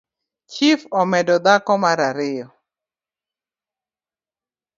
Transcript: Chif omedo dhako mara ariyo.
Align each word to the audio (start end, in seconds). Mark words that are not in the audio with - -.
Chif 0.53 0.79
omedo 0.99 1.35
dhako 1.45 1.73
mara 1.83 2.05
ariyo. 2.11 2.47